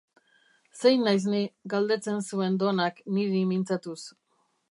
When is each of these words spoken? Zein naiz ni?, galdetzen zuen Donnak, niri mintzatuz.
Zein 0.79 1.03
naiz 1.07 1.25
ni?, 1.33 1.41
galdetzen 1.75 2.17
zuen 2.31 2.57
Donnak, 2.63 3.05
niri 3.19 3.43
mintzatuz. 3.53 4.01